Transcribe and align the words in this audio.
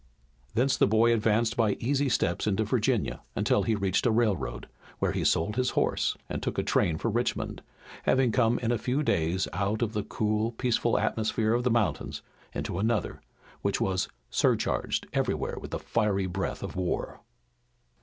Thence 0.55 0.77
the 0.77 0.87
boy 0.87 1.13
advanced 1.13 1.55
by 1.55 1.73
easy 1.73 2.09
stages 2.09 2.47
into 2.47 2.63
Virginia 2.63 3.21
until 3.35 3.61
he 3.61 3.75
reached 3.75 4.07
a 4.07 4.11
railroad, 4.11 4.67
where 4.97 5.11
he 5.11 5.23
sold 5.23 5.57
his 5.57 5.69
horse 5.77 6.17
and 6.27 6.41
took 6.41 6.57
a 6.57 6.63
train 6.63 6.97
for 6.97 7.11
Richmond, 7.11 7.61
having 8.05 8.31
come 8.31 8.57
in 8.57 8.71
a 8.71 8.79
few 8.79 9.03
days 9.03 9.47
out 9.53 9.83
of 9.83 9.93
the 9.93 10.01
cool, 10.01 10.53
peaceful 10.53 10.97
atmosphere 10.97 11.53
of 11.53 11.61
the 11.63 11.69
mountains 11.69 12.23
into 12.51 12.79
another, 12.79 13.21
which 13.61 13.79
was 13.79 14.07
surcharged 14.31 15.05
everywhere 15.13 15.59
with 15.59 15.69
the 15.69 15.77
fiery 15.77 16.25
breath 16.25 16.63
of 16.63 16.75
war. 16.75 17.21